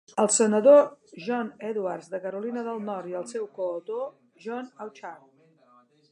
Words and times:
El 0.21 0.29
senador 0.35 0.79
John 1.25 1.49
Edwards 1.71 2.07
de 2.13 2.21
Carolina 2.23 2.63
del 2.69 2.81
Nord 2.87 3.11
i 3.11 3.17
el 3.19 3.27
seu 3.33 3.45
coautor, 3.59 4.09
John 4.47 4.73
Auchard. 4.87 5.29